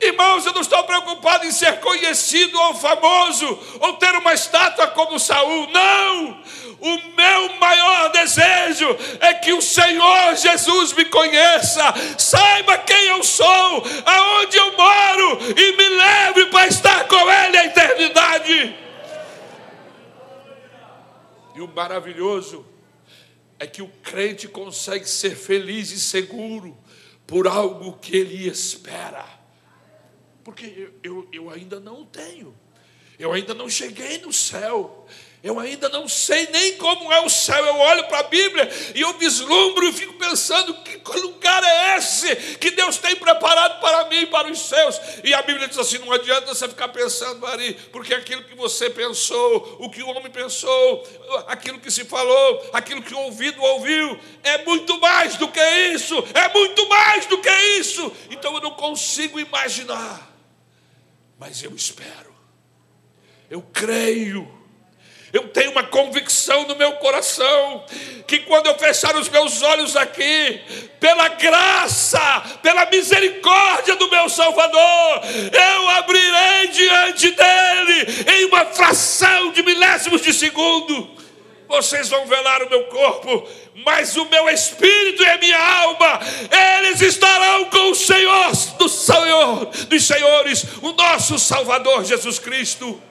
[0.00, 5.18] Irmãos, eu não estou preocupado em ser conhecido ou famoso, ou ter uma estátua como
[5.18, 5.68] Saul.
[5.70, 6.42] Não!
[6.80, 13.84] O meu maior desejo é que o Senhor Jesus me conheça, saiba quem eu sou,
[14.04, 18.76] aonde eu moro e me leve para estar com Ele a eternidade.
[21.54, 22.71] E o maravilhoso
[23.62, 26.76] é que o crente consegue ser feliz e seguro
[27.24, 29.24] por algo que ele espera.
[30.42, 32.52] Porque eu, eu, eu ainda não tenho,
[33.20, 35.06] eu ainda não cheguei no céu,
[35.42, 37.66] eu ainda não sei nem como é o céu.
[37.66, 42.36] Eu olho para a Bíblia e eu vislumbro e fico pensando: que lugar é esse
[42.58, 45.00] que Deus tem preparado para mim e para os seus?
[45.24, 48.88] E a Bíblia diz assim: não adianta você ficar pensando, Ari, porque aquilo que você
[48.88, 51.04] pensou, o que o homem pensou,
[51.48, 56.14] aquilo que se falou, aquilo que o ouvido ouviu, é muito mais do que isso,
[56.34, 58.12] é muito mais do que isso.
[58.30, 60.32] Então eu não consigo imaginar,
[61.36, 62.32] mas eu espero,
[63.50, 64.61] eu creio
[65.32, 67.84] eu tenho uma convicção no meu coração
[68.26, 70.60] que quando eu fechar os meus olhos aqui,
[71.00, 72.20] pela graça,
[72.62, 75.22] pela misericórdia do meu Salvador,
[75.52, 81.10] eu abrirei diante dele em uma fração de milésimos de segundo.
[81.66, 83.48] Vocês vão velar o meu corpo,
[83.86, 86.20] mas o meu espírito e a minha alma,
[86.78, 93.02] eles estarão com o Senhor, do Senhor, dos senhores, o nosso Salvador Jesus Cristo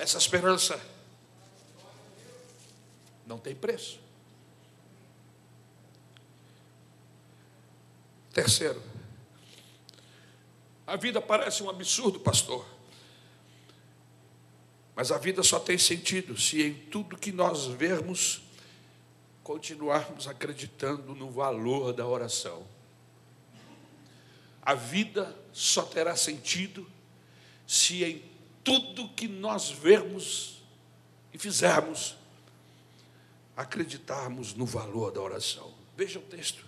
[0.00, 0.80] essa esperança
[3.26, 4.00] não tem preço.
[8.32, 8.82] Terceiro,
[10.86, 12.66] a vida parece um absurdo, pastor.
[14.96, 18.40] Mas a vida só tem sentido se em tudo que nós vermos
[19.42, 22.66] continuarmos acreditando no valor da oração.
[24.62, 26.90] A vida só terá sentido
[27.66, 28.29] se em
[28.62, 30.62] tudo que nós vermos
[31.32, 32.16] e fizermos,
[33.56, 35.72] acreditarmos no valor da oração.
[35.96, 36.64] Veja o texto.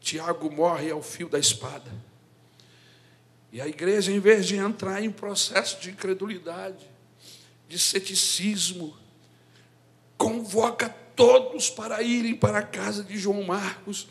[0.00, 1.90] Tiago morre ao fio da espada.
[3.52, 6.84] E a igreja, em vez de entrar em processo de incredulidade,
[7.68, 8.96] de ceticismo,
[10.16, 14.06] convoca todos para irem para a casa de João Marcos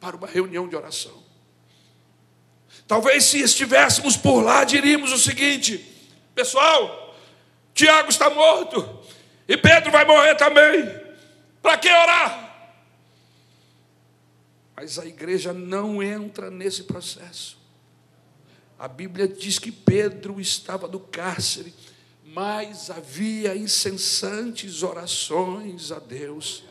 [0.00, 1.21] para uma reunião de oração.
[2.92, 5.78] Talvez se estivéssemos por lá, diríamos o seguinte:
[6.34, 7.16] pessoal,
[7.72, 9.00] Tiago está morto
[9.48, 10.94] e Pedro vai morrer também.
[11.62, 12.76] Para que orar?
[14.76, 17.56] Mas a igreja não entra nesse processo.
[18.78, 21.72] A Bíblia diz que Pedro estava no cárcere,
[22.26, 26.62] mas havia incessantes orações a Deus.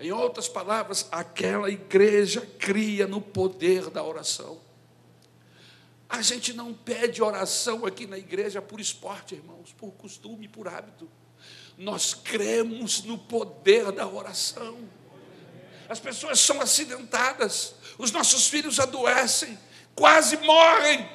[0.00, 4.71] Em outras palavras, aquela igreja cria no poder da oração.
[6.12, 11.08] A gente não pede oração aqui na igreja por esporte, irmãos, por costume, por hábito.
[11.78, 14.78] Nós cremos no poder da oração.
[15.88, 19.58] As pessoas são acidentadas, os nossos filhos adoecem,
[19.94, 21.08] quase morrem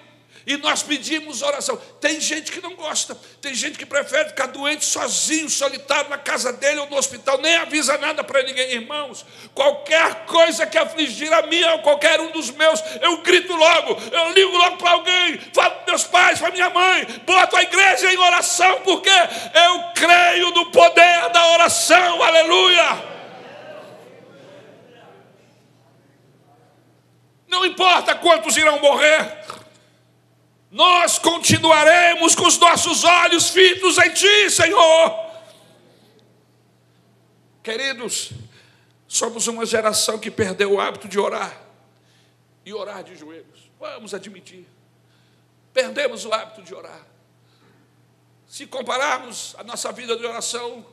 [0.47, 1.77] e nós pedimos oração.
[1.99, 6.53] Tem gente que não gosta, tem gente que prefere ficar doente sozinho, solitário na casa
[6.53, 9.25] dele ou no hospital, nem avisa nada para ninguém, irmãos.
[9.53, 14.31] Qualquer coisa que afligir a mim ou qualquer um dos meus, eu grito logo, eu
[14.31, 18.17] ligo logo para alguém, falo para meus pais, para minha mãe, boto a igreja em
[18.17, 23.17] oração, porque eu creio no poder da oração, aleluia.
[27.49, 29.45] Não importa quantos irão morrer,
[30.69, 35.27] nós continuaremos com os nossos olhos fitos em Ti, Senhor.
[37.63, 38.31] Queridos,
[39.07, 41.61] somos uma geração que perdeu o hábito de orar
[42.65, 43.71] e orar de joelhos.
[43.79, 44.67] Vamos admitir.
[45.73, 47.05] Perdemos o hábito de orar.
[48.47, 50.85] Se compararmos a nossa vida de oração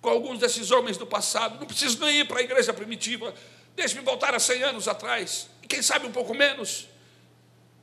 [0.00, 3.34] com alguns desses homens do passado, não preciso nem ir para a igreja primitiva,
[3.74, 6.89] deixe-me voltar a 100 anos atrás, quem sabe um pouco menos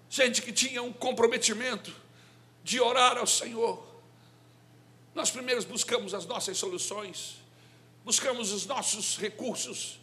[0.09, 1.93] gente que tinha um comprometimento
[2.63, 3.85] de orar ao Senhor.
[5.13, 7.37] Nós primeiros buscamos as nossas soluções,
[8.03, 9.99] buscamos os nossos recursos,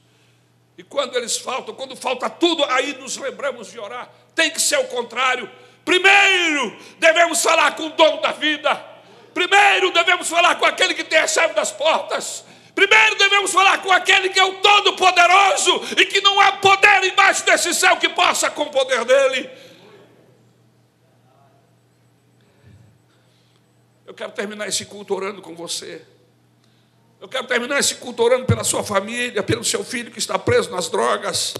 [0.77, 4.11] e quando eles faltam, quando falta tudo, aí nos lembramos de orar.
[4.35, 5.49] Tem que ser o contrário.
[5.85, 8.75] Primeiro, devemos falar com o dono da vida.
[9.33, 12.45] Primeiro, devemos falar com aquele que tem a chave das portas.
[12.75, 17.45] Primeiro devemos falar com aquele que é o Todo-Poderoso e que não há poder embaixo
[17.45, 19.49] desse céu que possa com o poder dele.
[24.15, 26.01] Eu quero terminar esse culto orando com você.
[27.21, 30.71] Eu quero terminar esse culto orando pela sua família, pelo seu filho que está preso
[30.71, 31.53] nas drogas,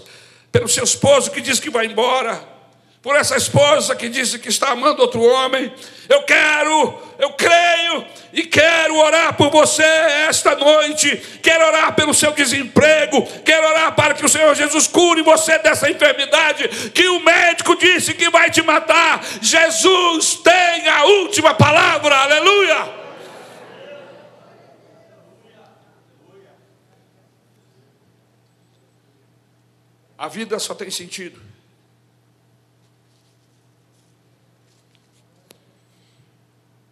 [0.53, 2.54] pelo seu esposo que diz que vai embora
[3.05, 5.71] por essa esposa que disse que está amando outro homem.
[6.09, 8.03] Eu quero, eu creio
[8.33, 9.83] e quero orar por você
[10.27, 11.15] esta noite.
[11.39, 13.21] Quero orar pelo seu desemprego.
[13.45, 18.15] Quero orar para que o Senhor Jesus cure você dessa enfermidade que o médico disse
[18.15, 19.23] que vai te matar.
[19.39, 22.15] Jesus tem a última palavra.
[22.15, 23.05] Aleluia.
[30.17, 31.54] A vida só tem sentido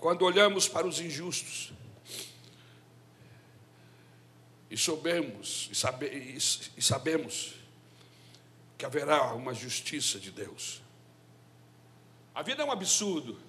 [0.04, 1.72] Quando olhamos para os injustos
[4.70, 6.08] e soubemos e, sabe,
[6.76, 7.54] e sabemos
[8.78, 10.82] que haverá uma justiça de Deus.
[12.36, 13.40] A vida é um absurdo,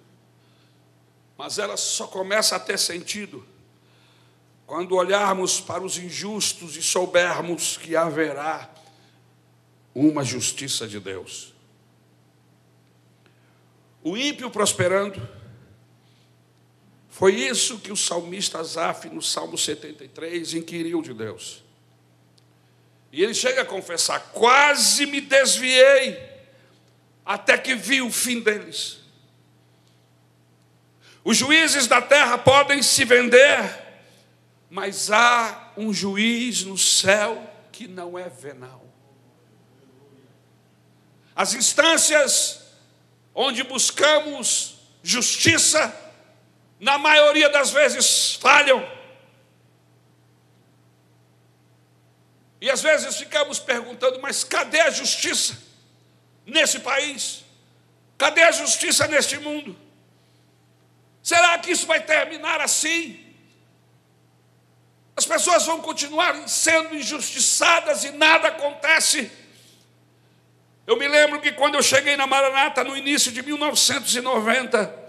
[1.36, 3.44] mas ela só começa a ter sentido
[4.64, 8.72] quando olharmos para os injustos e soubermos que haverá
[9.92, 11.52] uma justiça de Deus.
[14.04, 15.43] O ímpio prosperando,
[17.14, 21.62] foi isso que o salmista Asaf, no Salmo 73, inquiriu de Deus.
[23.12, 26.20] E ele chega a confessar: quase me desviei,
[27.24, 28.98] até que vi o fim deles.
[31.22, 33.62] Os juízes da terra podem se vender,
[34.68, 38.84] mas há um juiz no céu que não é venal.
[41.36, 42.72] As instâncias
[43.32, 46.03] onde buscamos justiça,
[46.84, 48.86] na maioria das vezes falham.
[52.60, 55.56] E às vezes ficamos perguntando, mas cadê a justiça
[56.44, 57.42] nesse país?
[58.18, 59.74] Cadê a justiça neste mundo?
[61.22, 63.34] Será que isso vai terminar assim?
[65.16, 69.32] As pessoas vão continuar sendo injustiçadas e nada acontece.
[70.86, 75.03] Eu me lembro que quando eu cheguei na Maranata no início de 1990,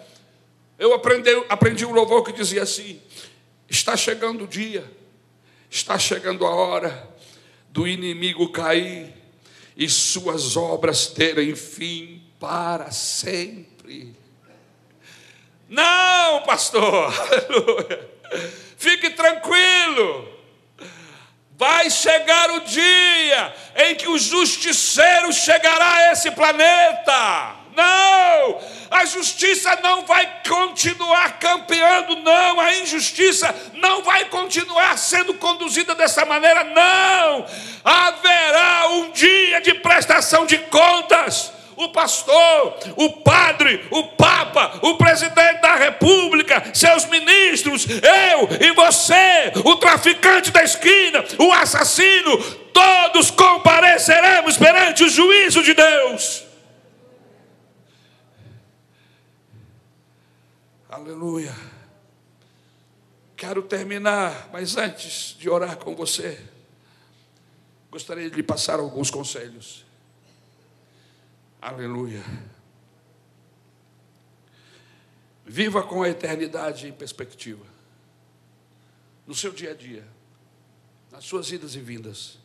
[0.78, 3.02] eu aprendi, aprendi um louvor que dizia assim:
[3.70, 4.90] está chegando o dia,
[5.70, 7.10] está chegando a hora
[7.70, 9.14] do inimigo cair
[9.76, 14.16] e suas obras terem fim para sempre.
[15.68, 18.10] Não, pastor, aleluia.
[18.78, 20.34] Fique tranquilo.
[21.58, 27.65] Vai chegar o dia em que o justiceiro chegará a esse planeta.
[27.76, 28.60] Não!
[28.90, 32.60] A justiça não vai continuar campeando, não.
[32.60, 37.46] A injustiça não vai continuar sendo conduzida dessa maneira, não.
[37.84, 45.62] Haverá um dia de prestação de contas o pastor, o padre, o papa, o presidente
[45.62, 52.38] da república, seus ministros, eu e você, o traficante da esquina, o assassino,
[52.74, 56.45] todos compareceremos perante o juízo de Deus.
[60.96, 61.54] Aleluia.
[63.36, 66.42] Quero terminar, mas antes de orar com você,
[67.92, 69.86] gostaria de lhe passar alguns conselhos.
[71.62, 72.24] Aleluia.
[75.46, 77.66] Viva com a eternidade em perspectiva.
[79.28, 80.08] No seu dia a dia,
[81.12, 82.40] nas suas idas e vindas.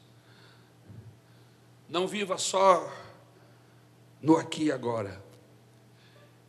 [1.89, 2.93] Não viva só
[4.21, 5.23] no aqui e agora.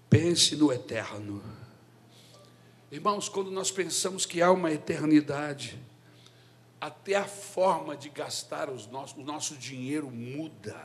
[0.10, 1.61] Pense no eterno.
[2.92, 5.80] Irmãos, quando nós pensamos que há uma eternidade,
[6.80, 10.78] até a forma de gastar os nossos, o nosso dinheiro muda.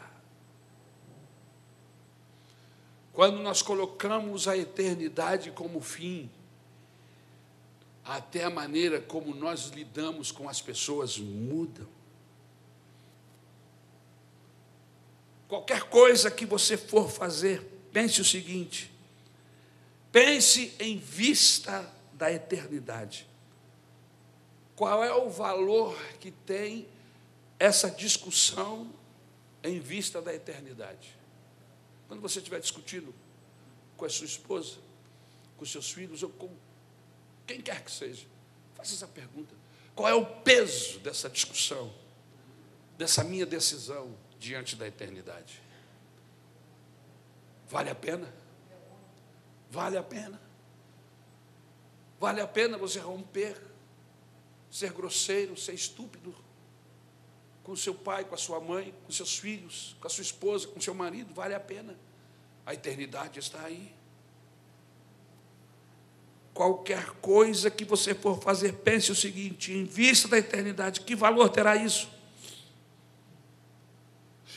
[3.12, 6.30] Quando nós colocamos a eternidade como fim,
[8.04, 11.84] até a maneira como nós lidamos com as pessoas muda.
[15.48, 18.92] Qualquer coisa que você for fazer, pense o seguinte:
[20.12, 23.28] pense em vista da eternidade.
[24.74, 26.88] Qual é o valor que tem
[27.58, 28.92] essa discussão
[29.62, 31.16] em vista da eternidade?
[32.08, 33.14] Quando você estiver discutindo
[33.96, 34.76] com a sua esposa,
[35.56, 36.50] com seus filhos ou com
[37.46, 38.26] quem quer que seja.
[38.74, 39.54] Faça essa pergunta.
[39.94, 41.92] Qual é o peso dessa discussão,
[42.98, 45.62] dessa minha decisão diante da eternidade?
[47.68, 48.32] Vale a pena?
[49.70, 50.45] Vale a pena?
[52.18, 53.56] Vale a pena você romper,
[54.70, 56.34] ser grosseiro, ser estúpido
[57.62, 60.80] com seu pai, com a sua mãe, com seus filhos, com a sua esposa, com
[60.80, 61.34] seu marido?
[61.34, 61.98] Vale a pena.
[62.64, 63.92] A eternidade está aí.
[66.54, 71.48] Qualquer coisa que você for fazer, pense o seguinte: em vista da eternidade, que valor
[71.48, 72.08] terá isso?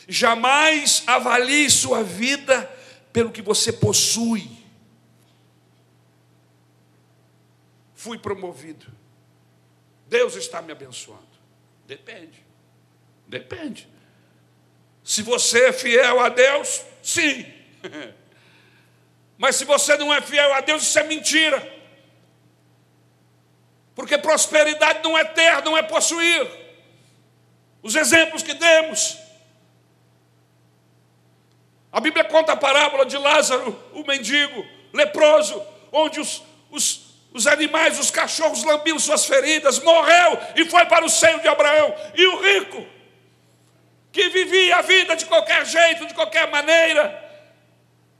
[0.07, 2.64] Jamais avalie sua vida
[3.12, 4.59] pelo que você possui.
[8.00, 8.86] Fui promovido.
[10.08, 11.28] Deus está me abençoando.
[11.86, 12.41] Depende.
[13.28, 13.89] Depende.
[15.04, 17.45] Se você é fiel a Deus, sim.
[19.38, 21.60] Mas se você não é fiel a Deus, isso é mentira.
[23.93, 26.50] Porque prosperidade não é ter, não é possuir.
[27.84, 29.18] Os exemplos que demos.
[31.91, 36.41] A Bíblia conta a parábola de Lázaro, o mendigo, leproso, onde os,
[36.72, 41.48] os, os animais, os cachorros lambiam suas feridas, morreu e foi para o seio de
[41.48, 41.94] Abraão.
[42.16, 42.86] E o rico,
[44.12, 47.30] que vivia a vida de qualquer jeito, de qualquer maneira,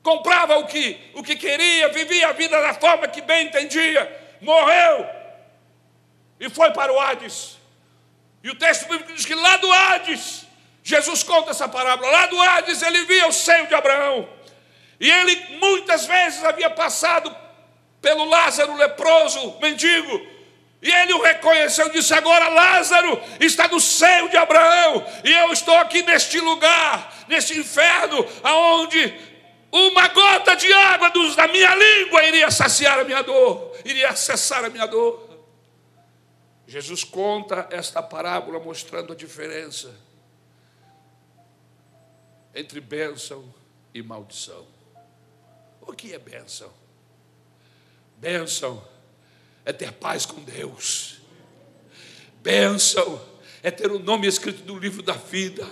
[0.04, 5.08] comprava o que, o que queria, vivia a vida da forma que bem entendia, morreu
[6.40, 7.58] e foi para o Hades.
[8.44, 10.46] E o texto bíblico diz que lá do Hades,
[10.84, 14.30] Jesus conta essa parábola, lá do Hades ele via o seio de Abraão.
[15.00, 17.36] E ele muitas vezes havia passado
[18.02, 20.28] pelo Lázaro leproso, mendigo,
[20.82, 25.52] e ele o reconheceu e disse: Agora Lázaro está no seio de Abraão, e eu
[25.52, 29.14] estou aqui neste lugar, neste inferno, aonde
[29.72, 34.70] uma gota de água da minha língua iria saciar a minha dor, iria cessar a
[34.70, 35.28] minha dor.
[36.66, 39.94] Jesus conta esta parábola mostrando a diferença
[42.54, 43.54] entre bênção
[43.94, 44.68] e maldição.
[45.82, 46.72] O que é bênção?
[48.20, 48.84] Bênção
[49.66, 51.22] é ter paz com Deus.
[52.42, 53.22] Bênção
[53.64, 55.68] é ter o nome escrito no livro da vida.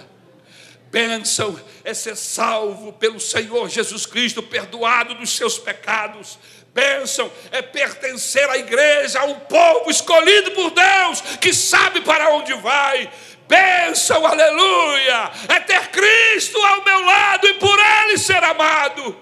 [0.89, 6.39] Bênção é ser salvo pelo Senhor Jesus Cristo, perdoado dos seus pecados
[6.77, 12.53] bênção é pertencer à igreja, a um povo escolhido por Deus, que sabe para onde
[12.53, 13.11] vai.
[13.47, 19.17] Bênção, aleluia, é ter Cristo ao meu lado e por Ele ser amado.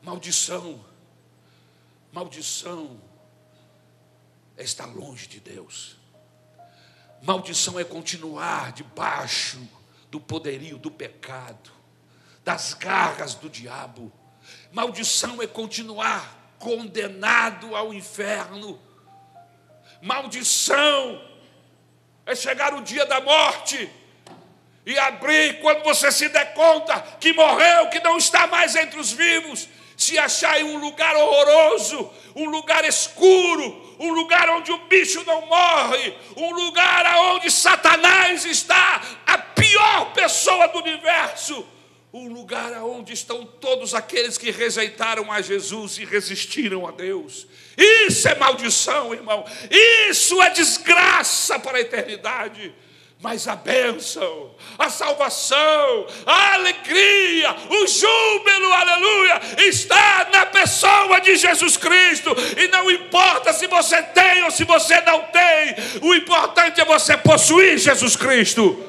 [0.00, 0.84] Maldição,
[2.16, 2.98] maldição
[4.56, 5.98] é estar longe de Deus.
[7.20, 9.60] Maldição é continuar debaixo
[10.10, 11.70] do poderio do pecado,
[12.42, 14.10] das garras do diabo.
[14.72, 18.80] Maldição é continuar condenado ao inferno.
[20.00, 21.22] Maldição
[22.24, 23.90] é chegar o dia da morte
[24.86, 29.12] e abrir quando você se der conta que morreu, que não está mais entre os
[29.12, 35.24] vivos, se achar em um lugar horroroso, um lugar escuro, um lugar onde o bicho
[35.24, 41.66] não morre, um lugar onde Satanás está, a pior pessoa do universo
[42.16, 47.46] um lugar onde estão todos aqueles que rejeitaram a Jesus e resistiram a Deus.
[47.76, 49.44] Isso é maldição, irmão.
[50.08, 52.74] Isso é desgraça para a eternidade.
[53.22, 61.78] Mas a bênção, a salvação, a alegria, o júbilo, aleluia, está na pessoa de Jesus
[61.78, 62.36] Cristo.
[62.58, 67.16] E não importa se você tem ou se você não tem, o importante é você
[67.16, 68.85] possuir Jesus Cristo.